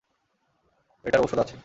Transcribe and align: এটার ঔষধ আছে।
এটার 1.05 1.21
ঔষধ 1.21 1.39
আছে। 1.39 1.55